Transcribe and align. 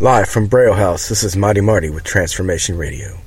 Live 0.00 0.28
from 0.28 0.46
Braille 0.46 0.74
House, 0.74 1.08
this 1.08 1.24
is 1.24 1.36
Mighty 1.36 1.60
Marty 1.60 1.90
with 1.90 2.04
Transformation 2.04 2.78
Radio. 2.78 3.18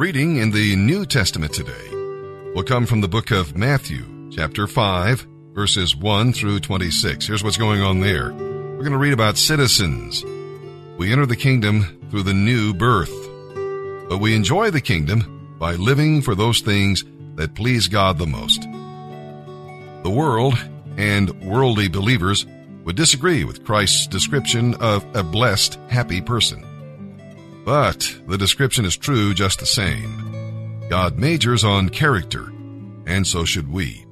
Reading 0.00 0.38
in 0.38 0.50
the 0.50 0.74
New 0.76 1.04
Testament 1.04 1.52
today 1.52 1.90
will 2.54 2.62
come 2.62 2.86
from 2.86 3.02
the 3.02 3.06
book 3.06 3.30
of 3.30 3.54
Matthew, 3.54 4.30
chapter 4.30 4.66
5, 4.66 5.26
verses 5.52 5.94
1 5.94 6.32
through 6.32 6.60
26. 6.60 7.26
Here's 7.26 7.44
what's 7.44 7.58
going 7.58 7.82
on 7.82 8.00
there. 8.00 8.32
We're 8.32 8.78
going 8.78 8.92
to 8.92 8.96
read 8.96 9.12
about 9.12 9.36
citizens. 9.36 10.24
We 10.96 11.12
enter 11.12 11.26
the 11.26 11.36
kingdom 11.36 12.08
through 12.10 12.22
the 12.22 12.32
new 12.32 12.72
birth, 12.72 13.12
but 14.08 14.22
we 14.22 14.34
enjoy 14.34 14.70
the 14.70 14.80
kingdom 14.80 15.54
by 15.58 15.74
living 15.74 16.22
for 16.22 16.34
those 16.34 16.60
things 16.60 17.04
that 17.34 17.54
please 17.54 17.86
God 17.86 18.16
the 18.16 18.26
most. 18.26 18.62
The 20.02 20.10
world 20.10 20.54
and 20.96 21.28
worldly 21.42 21.88
believers 21.88 22.46
would 22.84 22.96
disagree 22.96 23.44
with 23.44 23.66
Christ's 23.66 24.06
description 24.06 24.76
of 24.76 25.04
a 25.14 25.22
blessed, 25.22 25.78
happy 25.90 26.22
person. 26.22 26.64
But 27.70 28.16
the 28.26 28.36
description 28.36 28.84
is 28.84 28.96
true 28.96 29.32
just 29.32 29.60
the 29.60 29.64
same. 29.64 30.88
God 30.88 31.18
majors 31.18 31.62
on 31.62 31.88
character, 31.88 32.48
and 33.06 33.24
so 33.24 33.44
should 33.44 33.70
we. 33.70 34.04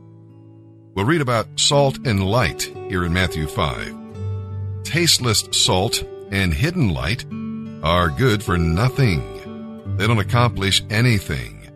We'll 0.94 1.06
read 1.06 1.20
about 1.20 1.48
salt 1.58 1.98
and 2.06 2.24
light 2.24 2.62
here 2.88 3.04
in 3.04 3.12
Matthew 3.12 3.48
5. 3.48 4.84
Tasteless 4.84 5.48
salt 5.50 6.04
and 6.30 6.54
hidden 6.54 6.91
light 6.91 7.24
are 7.82 8.10
good 8.10 8.44
for 8.44 8.56
nothing. 8.56 9.96
They 9.96 10.06
don't 10.06 10.20
accomplish 10.20 10.84
anything. 10.88 11.69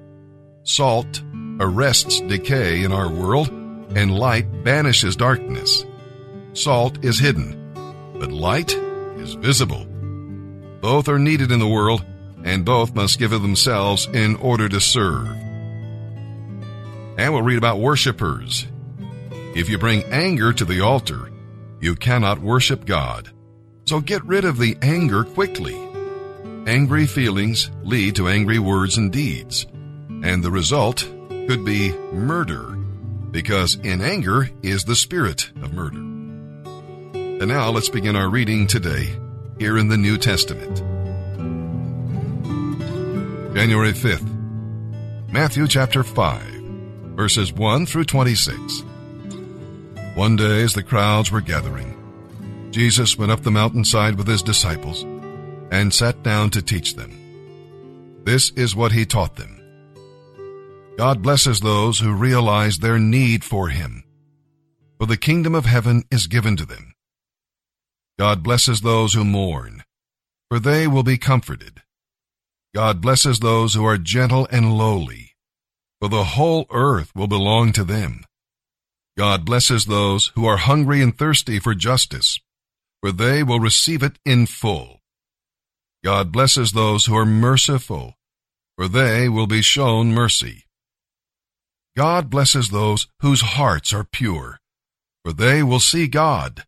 Salt 0.63 1.21
arrests 1.59 2.21
decay 2.21 2.85
in 2.85 2.93
our 2.93 3.11
world, 3.11 3.49
and 3.97 4.17
light 4.17 4.63
banishes 4.63 5.17
darkness. 5.17 5.85
Salt 6.53 7.05
is 7.05 7.19
hidden, 7.19 7.75
but 8.21 8.31
light 8.31 8.73
is 9.17 9.35
visible. 9.35 9.85
Both 10.83 11.09
are 11.09 11.19
needed 11.19 11.53
in 11.53 11.61
the 11.61 11.69
world, 11.69 12.05
and 12.43 12.65
both 12.65 12.93
must 12.93 13.21
give 13.21 13.31
of 13.31 13.41
themselves 13.41 14.09
in 14.13 14.35
order 14.35 14.69
to 14.69 14.81
serve. 14.81 15.29
And 17.17 17.33
we'll 17.33 17.43
read 17.43 17.57
about 17.57 17.79
worshipers. 17.79 18.67
If 19.55 19.69
you 19.69 19.79
bring 19.79 20.03
anger 20.07 20.53
to 20.53 20.65
the 20.65 20.81
altar, 20.81 21.31
you 21.81 21.95
cannot 21.95 22.41
worship 22.41 22.85
God. 22.85 23.31
So 23.87 24.01
get 24.01 24.25
rid 24.25 24.45
of 24.45 24.59
the 24.59 24.77
anger 24.83 25.23
quickly. 25.23 25.77
Angry 26.67 27.07
feelings 27.07 27.71
lead 27.85 28.17
to 28.17 28.27
angry 28.29 28.59
words 28.59 28.97
and 28.97 29.13
deeds, 29.13 29.67
and 30.09 30.43
the 30.43 30.51
result 30.51 31.09
could 31.29 31.65
be 31.65 31.93
murder, 32.11 32.75
because 33.31 33.77
in 33.77 34.01
anger 34.01 34.51
is 34.63 34.85
the 34.85 34.97
spirit 34.97 35.49
of 35.63 35.73
murder. 35.73 35.99
And 35.99 37.47
now 37.47 37.71
let's 37.71 37.89
begin 37.89 38.17
our 38.17 38.29
reading 38.29 38.67
today 38.67 39.17
here 39.59 39.79
in 39.79 39.89
the 39.89 39.97
New 39.97 40.19
Testament. 40.19 40.79
January 43.55 43.93
5th. 43.93 44.29
Matthew 45.31 45.67
chapter 45.67 46.03
5, 46.03 46.43
verses 47.15 47.53
1 47.53 47.87
through 47.87 48.05
26. 48.05 48.83
One 50.15 50.37
day, 50.37 50.63
as 50.63 50.75
the 50.75 50.83
crowds 50.83 51.31
were 51.31 51.41
gathering, 51.41 51.97
Jesus 52.71 53.17
went 53.17 53.33
up 53.33 53.43
the 53.43 53.51
mountainside 53.51 54.17
with 54.17 54.27
his 54.27 54.43
disciples 54.43 55.03
and 55.71 55.93
sat 55.93 56.23
down 56.23 56.51
to 56.51 56.63
teach 56.63 56.97
them. 56.97 58.23
This 58.25 58.51
is 58.51 58.77
what 58.77 58.93
he 58.93 59.07
taught 59.07 59.37
them. 59.37 59.59
God 60.99 61.23
blesses 61.23 61.61
those 61.61 61.99
who 61.99 62.13
realize 62.13 62.79
their 62.79 62.99
need 62.99 63.43
for 63.43 63.69
him, 63.69 64.05
for 64.99 65.07
the 65.07 65.17
kingdom 65.17 65.55
of 65.55 65.65
heaven 65.65 66.05
is 66.11 66.27
given 66.27 66.57
to 66.57 66.67
them. 66.67 66.92
God 68.23 68.45
blesses 68.45 68.83
those 68.83 69.15
who 69.15 69.25
mourn, 69.25 69.83
for 70.49 70.61
they 70.61 70.87
will 70.87 71.03
be 71.03 71.19
comforted. 71.19 71.83
God 72.73 73.01
blesses 73.01 73.41
those 73.41 73.75
who 73.75 73.85
are 73.85 73.99
gentle 73.99 74.47
and 74.53 74.79
lowly, 74.79 75.33
for 76.01 76.09
the 76.09 76.23
whole 76.23 76.67
earth 76.71 77.11
will 77.17 77.27
belong 77.27 77.73
to 77.73 77.83
them. 77.83 78.25
God 79.19 79.45
blesses 79.45 79.87
those 79.87 80.31
who 80.37 80.47
are 80.47 80.59
hungry 80.59 81.03
and 81.03 81.19
thirsty 81.19 81.59
for 81.59 81.75
justice, 81.75 82.39
for 83.01 83.11
they 83.11 83.43
will 83.43 83.59
receive 83.59 84.05
it 84.05 84.21
in 84.25 84.47
full. 84.47 85.01
God 86.05 86.31
blesses 86.31 86.71
those 86.71 87.07
who 87.07 87.17
are 87.17 87.27
merciful, 87.27 88.15
for 88.79 88.87
they 88.87 89.29
will 89.29 89.49
be 89.49 89.63
shown 89.63 90.15
mercy. 90.15 90.67
God 91.97 92.31
blesses 92.31 92.69
those 92.69 93.09
whose 93.19 93.41
hearts 93.41 93.93
are 93.93 94.05
pure, 94.05 94.61
for 95.25 95.33
they 95.33 95.65
will 95.65 95.81
see 95.81 96.07
God. 96.07 96.63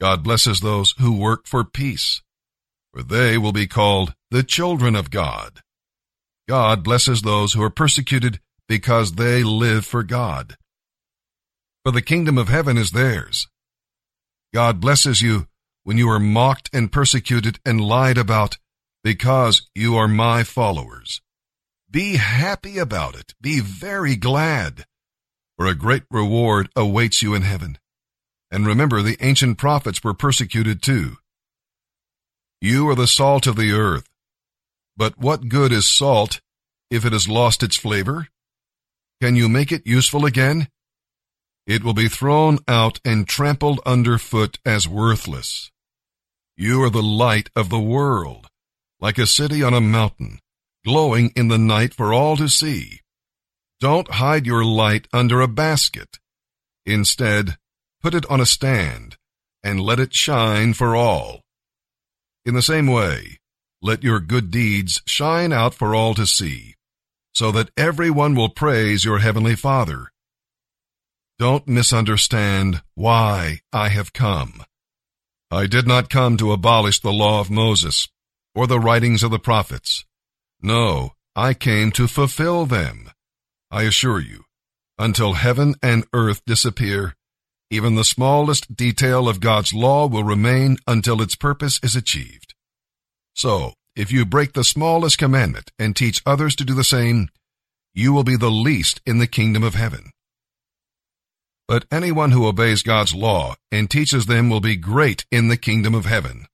God 0.00 0.22
blesses 0.24 0.60
those 0.60 0.94
who 0.98 1.12
work 1.12 1.46
for 1.46 1.62
peace, 1.62 2.22
for 2.92 3.02
they 3.02 3.36
will 3.36 3.52
be 3.52 3.66
called 3.66 4.14
the 4.30 4.42
children 4.42 4.96
of 4.96 5.10
God. 5.10 5.60
God 6.48 6.82
blesses 6.82 7.22
those 7.22 7.52
who 7.52 7.62
are 7.62 7.70
persecuted 7.70 8.40
because 8.66 9.12
they 9.12 9.42
live 9.42 9.84
for 9.84 10.02
God. 10.02 10.56
For 11.84 11.92
the 11.92 12.02
kingdom 12.02 12.38
of 12.38 12.48
heaven 12.48 12.78
is 12.78 12.92
theirs. 12.92 13.46
God 14.54 14.80
blesses 14.80 15.20
you 15.20 15.46
when 15.84 15.98
you 15.98 16.08
are 16.08 16.18
mocked 16.18 16.70
and 16.72 16.90
persecuted 16.90 17.60
and 17.64 17.80
lied 17.80 18.18
about 18.18 18.58
because 19.04 19.68
you 19.74 19.96
are 19.96 20.08
my 20.08 20.44
followers. 20.44 21.20
Be 21.90 22.16
happy 22.16 22.78
about 22.78 23.16
it. 23.16 23.34
Be 23.40 23.60
very 23.60 24.16
glad, 24.16 24.86
for 25.56 25.66
a 25.66 25.74
great 25.74 26.04
reward 26.10 26.70
awaits 26.74 27.22
you 27.22 27.34
in 27.34 27.42
heaven. 27.42 27.78
And 28.50 28.66
remember, 28.66 29.02
the 29.02 29.16
ancient 29.20 29.58
prophets 29.58 30.02
were 30.02 30.14
persecuted 30.14 30.82
too. 30.82 31.16
You 32.60 32.88
are 32.88 32.94
the 32.94 33.06
salt 33.06 33.46
of 33.46 33.56
the 33.56 33.72
earth. 33.72 34.08
But 34.96 35.18
what 35.18 35.48
good 35.48 35.72
is 35.72 35.88
salt 35.88 36.40
if 36.90 37.04
it 37.04 37.12
has 37.12 37.28
lost 37.28 37.62
its 37.62 37.76
flavor? 37.76 38.28
Can 39.20 39.36
you 39.36 39.48
make 39.48 39.70
it 39.70 39.86
useful 39.86 40.26
again? 40.26 40.68
It 41.66 41.84
will 41.84 41.94
be 41.94 42.08
thrown 42.08 42.58
out 42.66 43.00
and 43.04 43.28
trampled 43.28 43.80
underfoot 43.86 44.58
as 44.64 44.88
worthless. 44.88 45.70
You 46.56 46.82
are 46.82 46.90
the 46.90 47.02
light 47.02 47.48
of 47.54 47.68
the 47.68 47.80
world, 47.80 48.48
like 48.98 49.18
a 49.18 49.26
city 49.26 49.62
on 49.62 49.72
a 49.72 49.80
mountain, 49.80 50.40
glowing 50.84 51.32
in 51.36 51.48
the 51.48 51.58
night 51.58 51.94
for 51.94 52.12
all 52.12 52.36
to 52.36 52.48
see. 52.48 53.00
Don't 53.80 54.10
hide 54.10 54.46
your 54.46 54.64
light 54.64 55.06
under 55.12 55.40
a 55.40 55.48
basket. 55.48 56.18
Instead, 56.84 57.56
put 58.02 58.14
it 58.14 58.28
on 58.30 58.40
a 58.40 58.46
stand 58.46 59.16
and 59.62 59.80
let 59.80 60.00
it 60.00 60.14
shine 60.14 60.72
for 60.72 60.96
all. 60.96 61.42
In 62.44 62.54
the 62.54 62.62
same 62.62 62.86
way, 62.86 63.38
let 63.82 64.02
your 64.02 64.20
good 64.20 64.50
deeds 64.50 65.02
shine 65.06 65.52
out 65.52 65.74
for 65.74 65.94
all 65.94 66.14
to 66.14 66.26
see, 66.26 66.74
so 67.34 67.50
that 67.52 67.70
everyone 67.76 68.34
will 68.34 68.48
praise 68.48 69.04
your 69.04 69.18
heavenly 69.18 69.56
Father. 69.56 70.10
Don't 71.38 71.66
misunderstand 71.66 72.82
why 72.94 73.60
I 73.72 73.88
have 73.88 74.12
come. 74.12 74.62
I 75.50 75.66
did 75.66 75.86
not 75.86 76.10
come 76.10 76.36
to 76.36 76.52
abolish 76.52 77.00
the 77.00 77.12
law 77.12 77.40
of 77.40 77.50
Moses 77.50 78.08
or 78.54 78.66
the 78.66 78.80
writings 78.80 79.22
of 79.22 79.30
the 79.30 79.38
prophets. 79.38 80.04
No, 80.60 81.12
I 81.34 81.54
came 81.54 81.92
to 81.92 82.06
fulfill 82.06 82.66
them. 82.66 83.10
I 83.70 83.84
assure 83.84 84.20
you, 84.20 84.44
until 84.98 85.34
heaven 85.34 85.74
and 85.82 86.04
earth 86.12 86.42
disappear, 86.44 87.14
even 87.70 87.94
the 87.94 88.04
smallest 88.04 88.74
detail 88.74 89.28
of 89.28 89.40
God's 89.40 89.72
law 89.72 90.08
will 90.08 90.24
remain 90.24 90.76
until 90.86 91.22
its 91.22 91.36
purpose 91.36 91.78
is 91.82 91.94
achieved. 91.94 92.54
So, 93.34 93.74
if 93.94 94.10
you 94.10 94.26
break 94.26 94.52
the 94.52 94.64
smallest 94.64 95.18
commandment 95.18 95.70
and 95.78 95.94
teach 95.94 96.22
others 96.26 96.56
to 96.56 96.64
do 96.64 96.74
the 96.74 96.84
same, 96.84 97.28
you 97.94 98.12
will 98.12 98.24
be 98.24 98.36
the 98.36 98.50
least 98.50 99.00
in 99.06 99.18
the 99.18 99.26
kingdom 99.26 99.62
of 99.62 99.74
heaven. 99.74 100.10
But 101.68 101.84
anyone 101.92 102.32
who 102.32 102.46
obeys 102.46 102.82
God's 102.82 103.14
law 103.14 103.54
and 103.70 103.88
teaches 103.88 104.26
them 104.26 104.50
will 104.50 104.60
be 104.60 104.74
great 104.74 105.24
in 105.30 105.48
the 105.48 105.56
kingdom 105.56 105.94
of 105.94 106.04
heaven. 106.04 106.46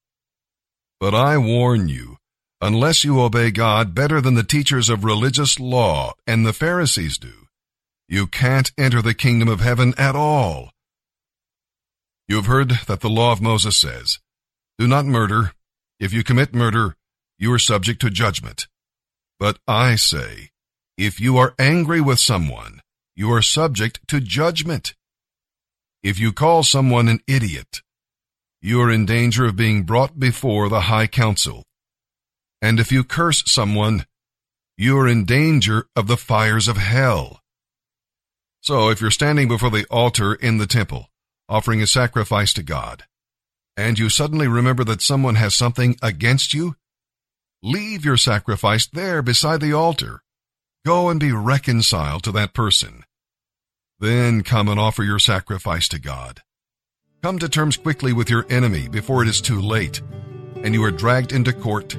But 1.01 1.15
I 1.15 1.39
warn 1.39 1.89
you, 1.89 2.17
unless 2.61 3.05
you 3.05 3.21
obey 3.21 3.51
God 3.51 3.95
better 3.95 4.21
than 4.21 4.35
the 4.35 4.43
teachers 4.43 4.91
of 4.91 5.05
religious 5.05 5.59
law 5.59 6.13
and 6.27 6.45
the 6.45 6.53
Pharisees 6.53 7.17
do, 7.17 7.33
you 8.09 8.27
can't 8.27 8.73
enter 8.77 9.01
the 9.01 9.15
kingdom 9.15 9.49
of 9.49 9.61
heaven 9.61 9.95
at 9.97 10.15
all. 10.15 10.71
You 12.29 12.37
have 12.37 12.47
heard 12.47 12.71
that 12.87 13.01
the 13.01 13.11
law 13.11 13.33
of 13.33 13.41
Moses 13.41 13.77
says, 13.77 14.19
Do 14.79 14.89
not 14.89 15.07
murder. 15.07 15.53
If 16.01 16.13
you 16.13 16.25
commit 16.25 16.55
murder, 16.55 16.97
you 17.39 17.53
are 17.53 17.59
subject 17.59 18.01
to 18.01 18.11
judgment. 18.11 18.67
But 19.39 19.59
I 19.69 19.97
say, 19.97 20.51
if 20.99 21.21
you 21.21 21.37
are 21.37 21.55
angry 21.59 22.01
with 22.01 22.19
someone, 22.19 22.81
you 23.15 23.33
are 23.33 23.43
subject 23.43 24.01
to 24.09 24.21
judgment. 24.21 24.95
If 26.03 26.19
you 26.19 26.33
call 26.33 26.63
someone 26.63 27.09
an 27.09 27.21
idiot, 27.27 27.83
you 28.61 28.81
are 28.83 28.91
in 28.91 29.07
danger 29.07 29.45
of 29.45 29.57
being 29.57 29.85
brought 29.85 30.19
before 30.19 30.69
the 30.69 30.83
high 30.83 31.07
council. 31.07 31.63
And 32.61 32.81
if 32.81 32.91
you 32.91 33.05
curse 33.05 33.43
someone, 33.47 34.07
you 34.77 34.99
are 34.99 35.07
in 35.07 35.25
danger 35.25 35.87
of 35.95 36.07
the 36.07 36.17
fires 36.17 36.67
of 36.67 36.77
hell. 36.77 37.41
So 38.61 38.91
if 38.91 39.01
you're 39.01 39.11
standing 39.11 39.49
before 39.49 39.71
the 39.71 39.87
altar 39.91 40.35
in 40.35 40.59
the 40.59 40.67
temple, 40.67 41.09
offering 41.49 41.81
a 41.81 41.87
sacrifice 41.87 42.53
to 42.55 42.63
God, 42.63 43.05
and 43.77 43.99
you 43.99 44.09
suddenly 44.09 44.49
remember 44.49 44.85
that 44.85 45.03
someone 45.03 45.35
has 45.35 45.55
something 45.55 45.97
against 46.03 46.55
you, 46.55 46.77
leave 47.63 48.05
your 48.05 48.17
sacrifice 48.17 48.87
there 48.87 49.23
beside 49.23 49.61
the 49.61 49.73
altar. 49.73 50.23
Go 50.85 51.09
and 51.09 51.19
be 51.19 51.33
reconciled 51.33 52.23
to 52.25 52.33
that 52.33 52.55
person. 52.55 53.05
Then 53.99 54.43
come 54.43 54.69
and 54.69 54.79
offer 54.79 55.03
your 55.03 55.19
sacrifice 55.19 55.89
to 55.89 55.99
God. 55.99 56.43
Come 57.23 57.39
to 57.39 57.49
terms 57.49 57.77
quickly 57.77 58.13
with 58.13 58.31
your 58.31 58.47
enemy 58.51 58.89
before 58.89 59.23
it 59.23 59.29
is 59.29 59.41
too 59.41 59.61
late, 59.61 60.01
and 60.63 60.75
you 60.75 60.85
are 60.85 60.91
dragged 60.91 61.33
into 61.33 61.53
court, 61.53 61.93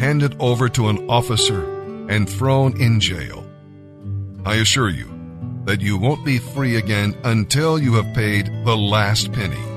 handed 0.00 0.36
over 0.40 0.68
to 0.70 0.88
an 0.88 1.08
officer, 1.08 1.64
and 2.08 2.28
thrown 2.28 2.80
in 2.80 2.98
jail. 3.00 3.46
I 4.44 4.56
assure 4.56 4.90
you 4.90 5.13
that 5.64 5.80
you 5.80 5.96
won't 5.98 6.24
be 6.24 6.38
free 6.38 6.76
again 6.76 7.14
until 7.24 7.78
you 7.78 7.94
have 7.94 8.14
paid 8.14 8.46
the 8.64 8.76
last 8.76 9.32
penny. 9.32 9.73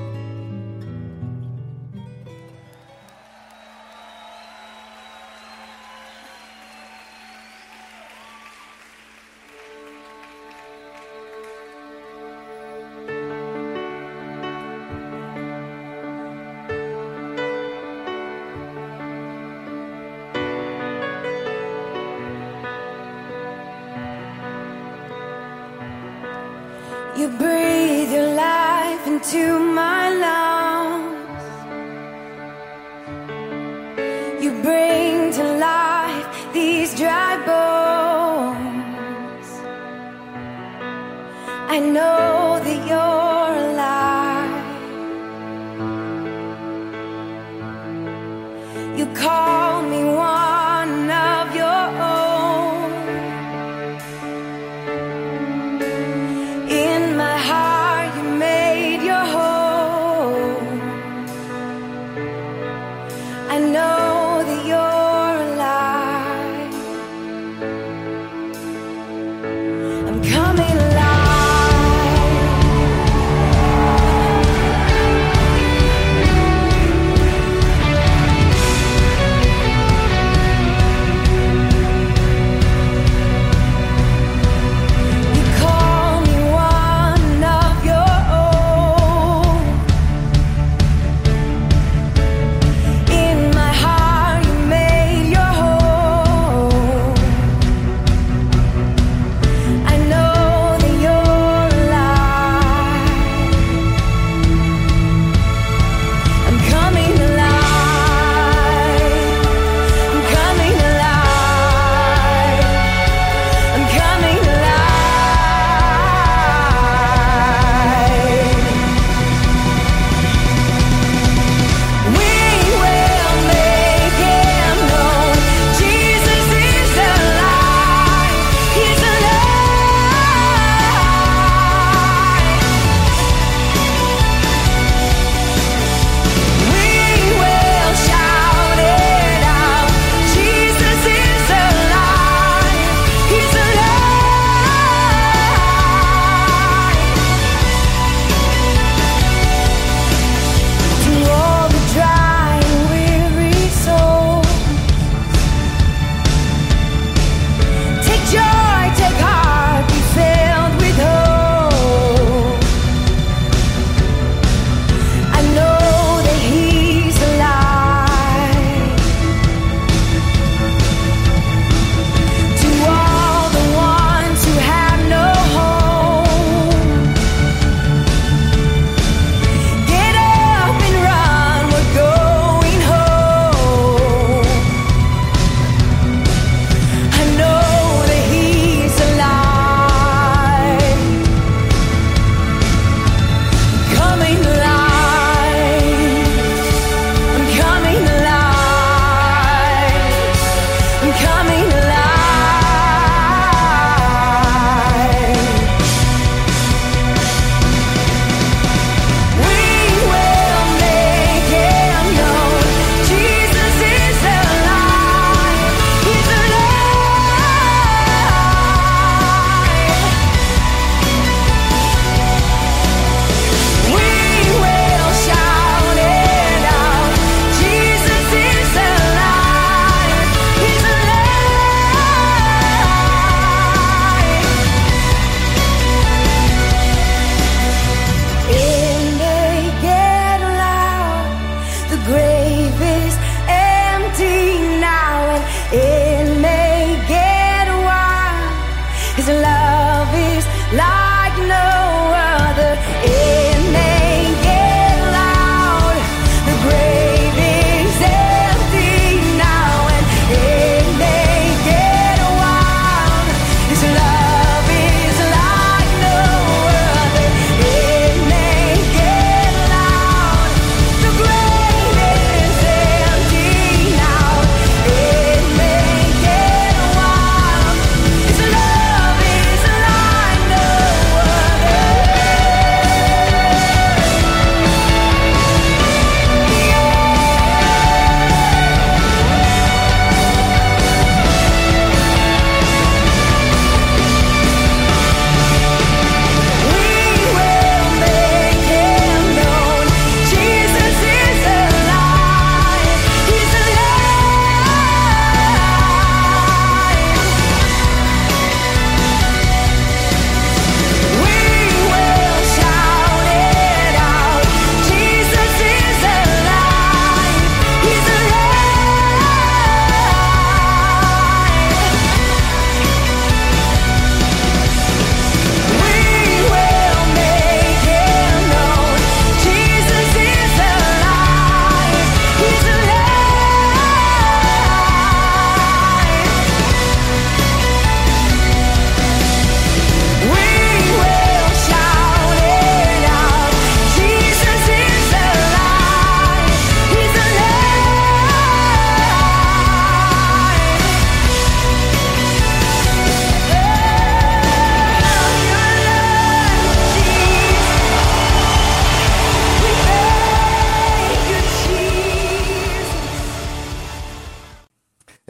I 41.70 41.80
know 41.80 42.60
that 42.64 42.88
you're 42.88 43.07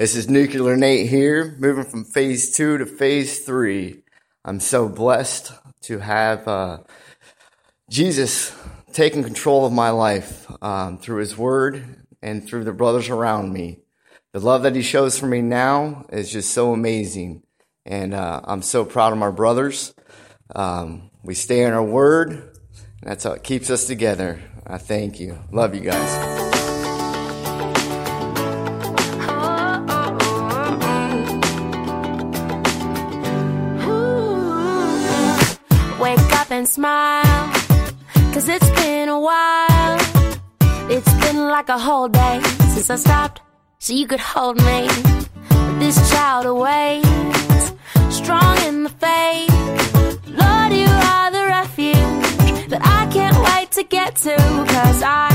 This 0.09 0.17
is 0.17 0.31
Nuclear 0.31 0.75
Nate 0.75 1.11
here, 1.11 1.55
moving 1.59 1.85
from 1.85 2.03
phase 2.03 2.51
two 2.51 2.79
to 2.79 2.87
phase 2.87 3.41
three. 3.41 4.05
I'm 4.43 4.59
so 4.59 4.89
blessed 4.89 5.53
to 5.83 5.99
have 5.99 6.49
uh, 6.49 6.79
Jesus 7.91 8.57
taking 8.95 9.23
control 9.23 9.67
of 9.67 9.73
my 9.75 9.91
life 9.91 10.51
um, 10.63 10.97
through 10.97 11.19
His 11.19 11.37
Word 11.37 12.07
and 12.23 12.43
through 12.43 12.65
the 12.65 12.73
brothers 12.73 13.11
around 13.11 13.53
me. 13.53 13.81
The 14.33 14.41
love 14.41 14.63
that 14.63 14.75
He 14.75 14.81
shows 14.81 15.19
for 15.19 15.27
me 15.27 15.43
now 15.43 16.07
is 16.09 16.33
just 16.33 16.53
so 16.53 16.73
amazing, 16.73 17.43
and 17.85 18.15
uh, 18.15 18.41
I'm 18.45 18.63
so 18.63 18.87
proud 18.87 19.13
of 19.13 19.19
my 19.19 19.31
brothers. 19.31 19.95
Um, 20.57 21.11
we 21.23 21.35
stay 21.35 21.65
in 21.65 21.75
our 21.75 21.85
Word, 21.85 22.59
that's 23.03 23.25
how 23.25 23.33
it 23.33 23.45
keeps 23.45 23.69
us 23.69 23.85
together. 23.85 24.41
I 24.67 24.79
thank 24.79 25.21
you. 25.21 25.39
Love 25.53 25.75
you 25.75 25.83
guys. 25.83 26.48
Smile, 36.79 37.51
cause 38.33 38.49
it's 38.49 38.71
been 38.81 39.09
a 39.09 39.19
while. 39.19 39.99
It's 40.89 41.13
been 41.25 41.49
like 41.57 41.69
a 41.69 41.79
whole 41.87 42.07
day 42.07 42.41
since 42.73 42.89
I 42.89 42.95
stopped 42.95 43.41
so 43.81 43.95
you 43.95 44.07
could 44.07 44.21
hold 44.21 44.59
me. 44.59 44.87
But 45.49 45.79
this 45.81 45.97
child 46.13 46.47
awaits, 46.47 47.73
strong 48.11 48.57
in 48.69 48.85
the 48.85 48.95
faith. 49.07 49.55
Lord, 50.43 50.73
you 50.83 50.91
are 51.13 51.31
the 51.39 51.45
refuge 51.59 52.69
that 52.71 52.83
I 52.99 53.01
can't 53.13 53.39
wait 53.49 53.73
to 53.73 53.83
get 53.83 54.15
to, 54.27 54.37
cause 54.75 55.03
I 55.03 55.28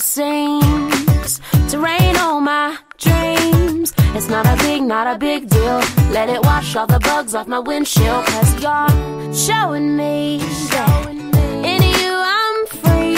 seems 0.00 1.40
to 1.70 1.78
rain 1.78 2.16
on 2.16 2.44
my 2.44 2.76
dreams, 2.98 3.92
it's 4.14 4.28
not 4.28 4.46
a 4.46 4.56
big, 4.62 4.82
not 4.82 5.06
a 5.06 5.18
big 5.18 5.48
deal. 5.48 5.80
Let 6.10 6.28
it 6.28 6.42
wash 6.42 6.76
all 6.76 6.86
the 6.86 7.00
bugs 7.00 7.34
off 7.34 7.46
my 7.48 7.58
windshield, 7.58 8.24
cause 8.26 8.52
you're 8.62 9.34
showing 9.34 9.96
me 9.96 10.38
that 10.70 11.10
in 11.64 11.82
you 11.82 12.12
I'm 12.38 12.66
free, 12.82 13.16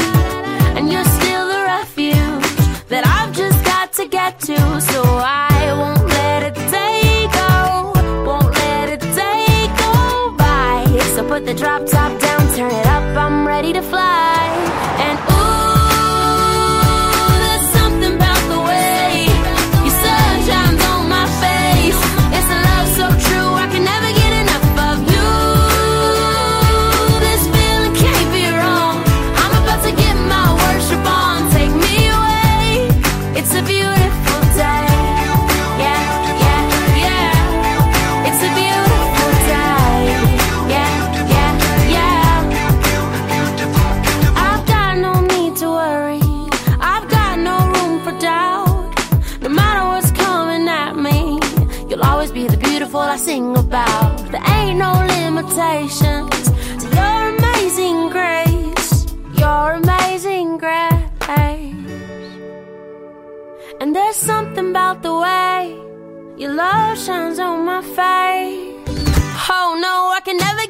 and 0.77 0.91
you're 0.93 1.05
still 1.05 1.49
the 1.49 1.63
refuge 1.65 2.89
that 2.89 3.05
I've 3.07 3.33
just 3.35 3.63
got 3.65 3.93
to 3.95 4.07
get 4.09 4.41
to. 4.41 4.81
So 4.81 5.03
I 5.05 5.73
won't 5.81 6.07
let 6.09 6.43
a 6.45 6.53
day 6.71 7.29
go, 7.41 7.93
won't 8.25 8.53
let 8.55 8.89
a 8.91 8.99
day 9.15 9.69
go 9.85 10.35
by. 10.37 10.85
So 11.15 11.27
put 11.29 11.45
the 11.45 11.55
drop 11.55 11.87
top 11.87 12.19
down, 12.21 12.30
limitations 55.61 56.49
to 56.81 56.88
your 56.96 57.37
amazing 57.37 58.09
grace. 58.09 59.07
Your 59.35 59.73
amazing 59.73 60.59
grace. 60.59 60.88
And 63.81 63.94
there's 63.94 64.16
something 64.16 64.70
about 64.70 65.03
the 65.03 65.14
way 65.14 65.77
your 66.37 66.55
love 66.55 66.99
shines 66.99 67.38
on 67.38 67.64
my 67.64 67.83
face. 67.83 69.09
Oh 69.51 69.79
no, 69.87 69.94
I 70.16 70.20
can 70.25 70.37
never 70.37 70.66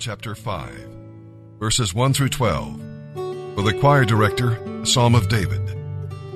chapter 0.00 0.34
5, 0.34 0.88
verses 1.58 1.92
1 1.92 2.14
through 2.14 2.30
12. 2.30 2.80
For 3.54 3.62
the 3.62 3.76
choir 3.78 4.06
director, 4.06 4.52
a 4.52 4.86
psalm 4.86 5.14
of 5.14 5.28
David, 5.28 5.66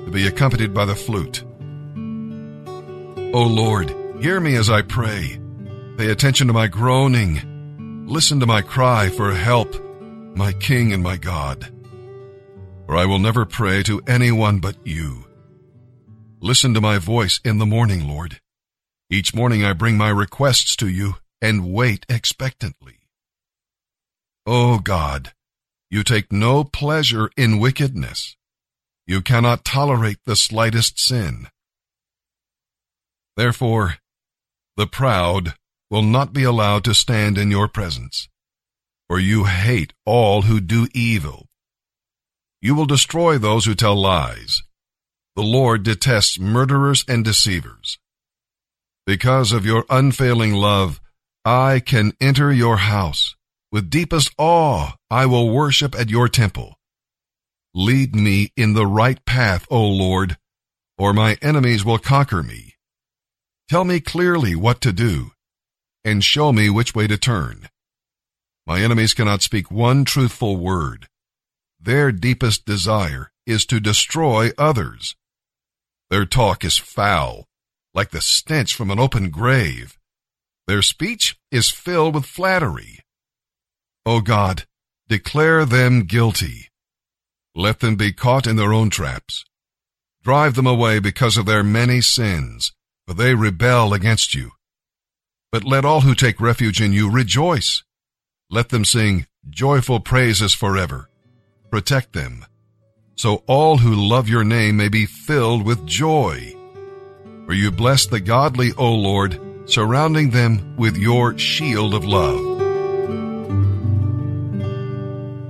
to 0.05 0.11
be 0.11 0.27
accompanied 0.27 0.71
by 0.71 0.85
the 0.85 0.93
flute. 0.93 1.43
O 3.33 3.41
Lord, 3.41 3.89
hear 4.21 4.39
me 4.39 4.55
as 4.55 4.69
I 4.69 4.83
pray. 4.83 5.39
Pay 5.97 6.11
attention 6.11 6.45
to 6.45 6.53
my 6.53 6.67
groaning. 6.67 8.05
Listen 8.07 8.39
to 8.39 8.45
my 8.45 8.61
cry 8.61 9.09
for 9.09 9.33
help, 9.33 9.75
my 10.35 10.53
King 10.53 10.93
and 10.93 11.01
my 11.01 11.17
God. 11.17 11.67
For 12.85 12.95
I 12.95 13.05
will 13.05 13.17
never 13.17 13.45
pray 13.45 13.81
to 13.83 13.99
anyone 14.05 14.59
but 14.59 14.75
you. 14.85 15.25
Listen 16.39 16.75
to 16.75 16.81
my 16.81 16.99
voice 16.99 17.39
in 17.43 17.57
the 17.57 17.65
morning, 17.65 18.07
Lord. 18.07 18.39
Each 19.09 19.33
morning 19.33 19.65
I 19.65 19.73
bring 19.73 19.97
my 19.97 20.09
requests 20.09 20.75
to 20.75 20.87
you 20.87 21.15
and 21.41 21.73
wait 21.73 22.05
expectantly. 22.07 22.99
O 24.45 24.77
God, 24.77 25.33
you 25.89 26.03
take 26.03 26.31
no 26.31 26.63
pleasure 26.63 27.31
in 27.35 27.57
wickedness. 27.57 28.35
You 29.07 29.21
cannot 29.21 29.65
tolerate 29.65 30.19
the 30.25 30.35
slightest 30.35 30.99
sin. 30.99 31.47
Therefore, 33.35 33.95
the 34.77 34.87
proud 34.87 35.55
will 35.89 36.03
not 36.03 36.31
be 36.33 36.43
allowed 36.43 36.83
to 36.83 36.93
stand 36.93 37.37
in 37.37 37.49
your 37.49 37.67
presence, 37.67 38.27
for 39.07 39.19
you 39.19 39.45
hate 39.45 39.93
all 40.05 40.43
who 40.43 40.59
do 40.59 40.87
evil. 40.93 41.47
You 42.61 42.75
will 42.75 42.85
destroy 42.85 43.37
those 43.37 43.65
who 43.65 43.75
tell 43.75 43.95
lies. 43.95 44.63
The 45.35 45.43
Lord 45.43 45.83
detests 45.83 46.39
murderers 46.39 47.03
and 47.07 47.23
deceivers. 47.23 47.99
Because 49.05 49.51
of 49.51 49.65
your 49.65 49.85
unfailing 49.89 50.53
love, 50.53 50.99
I 51.43 51.79
can 51.79 52.13
enter 52.19 52.51
your 52.51 52.77
house. 52.77 53.34
With 53.75 53.89
deepest 53.89 54.33
awe, 54.37 54.93
I 55.11 55.25
will 55.25 55.49
worship 55.49 55.99
at 55.99 56.09
your 56.09 56.29
temple. 56.29 56.79
Lead 57.73 58.15
me 58.15 58.53
in 58.55 58.71
the 58.71 58.87
right 58.87 59.19
path, 59.25 59.67
O 59.69 59.85
Lord, 59.85 60.37
or 60.97 61.11
my 61.11 61.37
enemies 61.41 61.83
will 61.83 61.97
conquer 61.97 62.41
me. 62.41 62.75
Tell 63.67 63.83
me 63.83 63.99
clearly 63.99 64.55
what 64.55 64.79
to 64.79 64.93
do, 64.93 65.31
and 66.05 66.23
show 66.23 66.53
me 66.53 66.69
which 66.69 66.95
way 66.95 67.05
to 67.07 67.17
turn. 67.17 67.67
My 68.65 68.79
enemies 68.79 69.13
cannot 69.13 69.41
speak 69.41 69.69
one 69.69 70.05
truthful 70.05 70.55
word. 70.55 71.09
Their 71.77 72.13
deepest 72.13 72.63
desire 72.65 73.29
is 73.45 73.65
to 73.65 73.81
destroy 73.81 74.51
others. 74.57 75.17
Their 76.09 76.25
talk 76.25 76.63
is 76.63 76.77
foul, 76.77 77.43
like 77.93 78.11
the 78.11 78.21
stench 78.21 78.73
from 78.73 78.89
an 78.89 78.99
open 78.99 79.31
grave. 79.31 79.99
Their 80.65 80.81
speech 80.81 81.37
is 81.51 81.69
filled 81.69 82.15
with 82.15 82.25
flattery. 82.25 83.01
O 84.07 84.21
God, 84.21 84.65
declare 85.09 85.65
them 85.65 86.03
guilty. 86.03 86.69
Let 87.55 87.79
them 87.79 87.95
be 87.95 88.13
caught 88.13 88.45
in 88.45 88.55
their 88.55 88.71
own 88.71 88.91
traps. 88.91 89.45
Drive 90.23 90.53
them 90.53 90.67
away 90.67 90.99
because 90.99 91.37
of 91.37 91.47
their 91.47 91.63
many 91.63 92.01
sins, 92.01 92.71
for 93.07 93.15
they 93.15 93.33
rebel 93.33 93.93
against 93.93 94.35
you. 94.35 94.51
But 95.51 95.63
let 95.63 95.85
all 95.85 96.01
who 96.01 96.13
take 96.13 96.39
refuge 96.39 96.81
in 96.81 96.93
you 96.93 97.09
rejoice. 97.09 97.83
Let 98.51 98.69
them 98.69 98.85
sing 98.85 99.25
joyful 99.49 100.01
praises 100.01 100.53
forever. 100.53 101.09
Protect 101.71 102.13
them, 102.13 102.45
so 103.15 103.43
all 103.47 103.77
who 103.77 103.95
love 103.95 104.29
your 104.29 104.43
name 104.43 104.77
may 104.77 104.89
be 104.89 105.07
filled 105.07 105.65
with 105.65 105.87
joy. 105.87 106.55
For 107.47 107.53
you 107.53 107.71
bless 107.71 108.05
the 108.05 108.19
godly, 108.19 108.71
O 108.77 108.93
Lord, 108.93 109.39
surrounding 109.65 110.29
them 110.29 110.75
with 110.77 110.95
your 110.95 111.37
shield 111.39 111.95
of 111.95 112.05
love. 112.05 112.64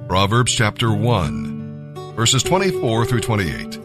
Proverbs 0.07 0.53
chapter 0.53 0.93
1, 0.93 2.13
verses 2.15 2.43
24 2.43 3.07
through 3.07 3.21
28. 3.21 3.79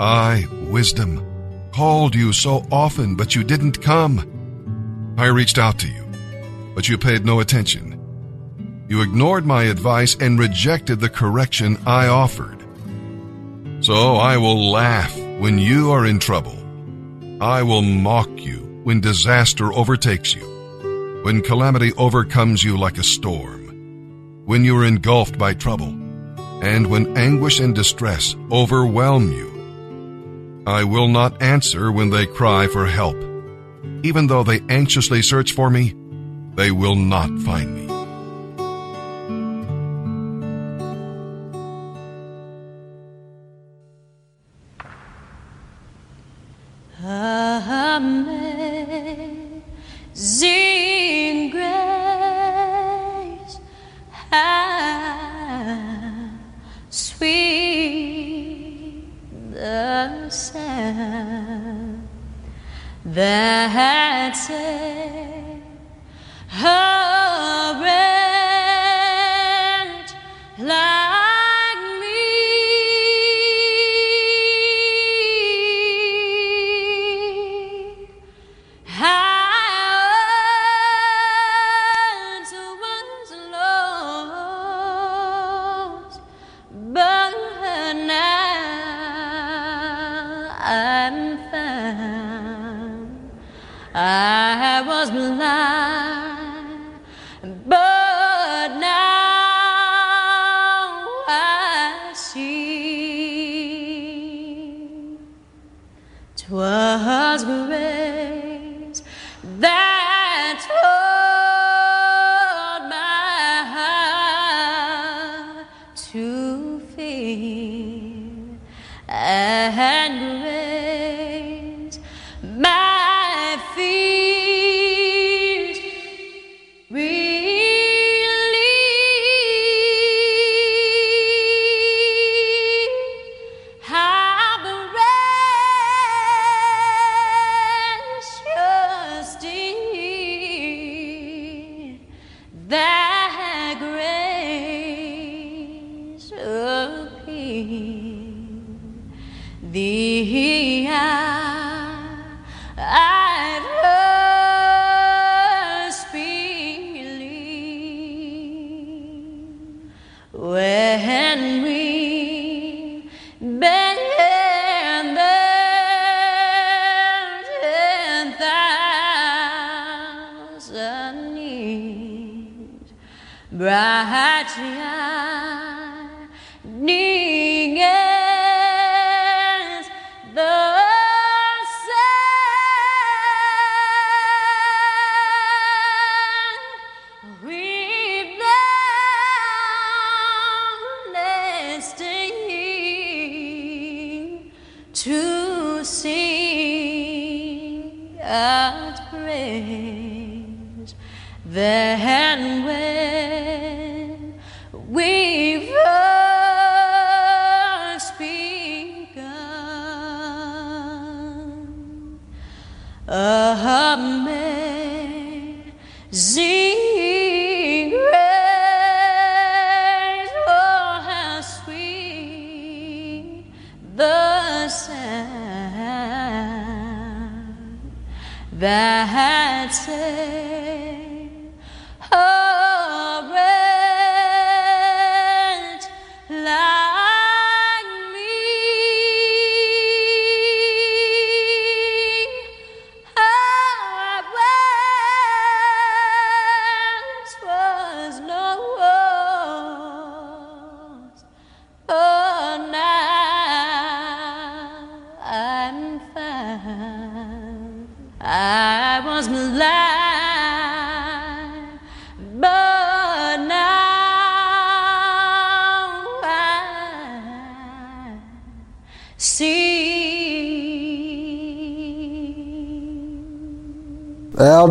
I, 0.00 0.46
wisdom, 0.70 1.70
called 1.74 2.14
you 2.14 2.32
so 2.32 2.66
often, 2.72 3.16
but 3.16 3.34
you 3.34 3.44
didn't 3.44 3.82
come. 3.82 5.14
I 5.18 5.26
reached 5.26 5.58
out 5.58 5.78
to 5.80 5.88
you, 5.88 6.06
but 6.74 6.88
you 6.88 6.96
paid 6.96 7.26
no 7.26 7.40
attention. 7.40 8.86
You 8.88 9.02
ignored 9.02 9.44
my 9.44 9.64
advice 9.64 10.16
and 10.18 10.38
rejected 10.38 11.00
the 11.00 11.10
correction 11.10 11.76
I 11.84 12.06
offered. 12.06 12.64
So 13.84 14.16
I 14.16 14.38
will 14.38 14.70
laugh 14.70 15.14
when 15.38 15.58
you 15.58 15.90
are 15.90 16.06
in 16.06 16.18
trouble. 16.18 16.56
I 17.42 17.62
will 17.62 17.82
mock 17.82 18.30
you 18.38 18.80
when 18.84 19.02
disaster 19.02 19.70
overtakes 19.74 20.34
you, 20.34 21.20
when 21.24 21.42
calamity 21.42 21.92
overcomes 21.98 22.64
you 22.64 22.78
like 22.78 22.96
a 22.96 23.02
storm, 23.02 23.59
when 24.50 24.64
you 24.64 24.76
are 24.76 24.84
engulfed 24.84 25.38
by 25.38 25.54
trouble, 25.54 25.94
and 26.60 26.84
when 26.88 27.16
anguish 27.16 27.60
and 27.60 27.72
distress 27.72 28.34
overwhelm 28.50 29.30
you. 29.30 30.64
I 30.66 30.82
will 30.82 31.06
not 31.06 31.40
answer 31.40 31.92
when 31.92 32.10
they 32.10 32.26
cry 32.26 32.66
for 32.66 32.84
help. 32.84 33.14
Even 34.02 34.26
though 34.26 34.42
they 34.42 34.58
anxiously 34.68 35.22
search 35.22 35.52
for 35.52 35.70
me, 35.70 35.94
they 36.56 36.72
will 36.72 36.96
not 36.96 37.30
find 37.38 37.76
me. 37.76 37.86
Amazing 48.00 48.39
I'm 90.62 91.38
found. 91.50 93.30
I 93.94 94.82
was 94.86 95.10
blind, 95.10 96.29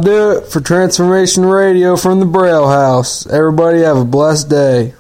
do 0.10 0.32
it 0.32 0.48
for 0.48 0.60
Transformation 0.60 1.46
Radio 1.46 1.96
from 1.96 2.20
the 2.20 2.26
Braille 2.26 2.68
House. 2.68 3.28
Everybody 3.28 3.82
have 3.82 3.98
a 3.98 4.06
blessed 4.06 4.50
day. 4.50 4.94